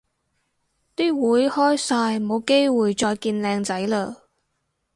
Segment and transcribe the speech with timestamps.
[0.95, 4.15] 啲會開晒冇機會再見靚仔嘞